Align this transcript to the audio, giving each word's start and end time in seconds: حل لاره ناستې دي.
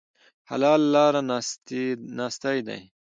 حل 0.49 0.63
لاره 0.93 1.21
ناستې 2.17 2.55
دي. 2.67 2.79